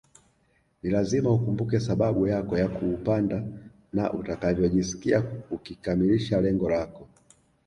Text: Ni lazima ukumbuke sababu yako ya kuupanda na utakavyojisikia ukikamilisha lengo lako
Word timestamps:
Ni 0.83 0.89
lazima 0.89 1.29
ukumbuke 1.33 1.79
sababu 1.79 2.27
yako 2.27 2.57
ya 2.57 2.67
kuupanda 2.67 3.43
na 3.93 4.13
utakavyojisikia 4.13 5.23
ukikamilisha 5.51 6.41
lengo 6.41 6.69
lako 6.69 7.07